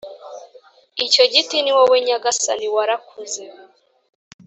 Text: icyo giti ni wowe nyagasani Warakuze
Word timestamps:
icyo 1.05 1.23
giti 1.33 1.57
ni 1.61 1.71
wowe 1.77 1.97
nyagasani 2.07 2.67
Warakuze 2.75 3.43